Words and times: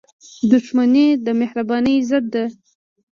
•دښمني 0.51 1.07
د 1.25 1.27
مهربانۍ 1.39 1.97
ضد 2.09 2.25
ده. 2.33 2.45